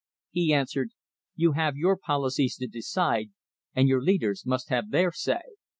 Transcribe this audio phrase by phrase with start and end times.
[0.31, 0.89] He answered,
[1.35, 3.29] "You have your policies to decide,
[3.75, 5.41] and your leaders must have their say.